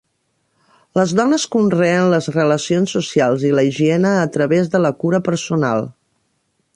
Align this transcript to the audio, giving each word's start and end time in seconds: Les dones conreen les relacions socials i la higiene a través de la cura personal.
Les 0.99 1.11
dones 1.17 1.43
conreen 1.55 2.07
les 2.13 2.29
relacions 2.37 2.95
socials 2.97 3.45
i 3.49 3.53
la 3.59 3.65
higiene 3.69 4.15
a 4.25 4.27
través 4.39 4.75
de 4.77 4.85
la 4.87 4.93
cura 5.05 5.21
personal. 5.29 5.87